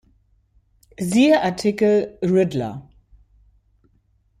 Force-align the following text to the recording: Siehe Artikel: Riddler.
Siehe 0.99 1.43
Artikel: 1.43 2.17
Riddler. 2.23 2.81